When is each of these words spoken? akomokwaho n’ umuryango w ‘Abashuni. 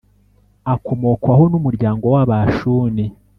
akomokwaho 0.73 1.43
n’ 1.51 1.53
umuryango 1.59 2.03
w 2.13 2.15
‘Abashuni. 2.23 3.05